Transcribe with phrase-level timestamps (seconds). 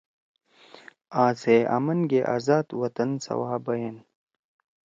[1.19, 3.95] اں سے آمنگے آزاد وطن سوا بیَن۔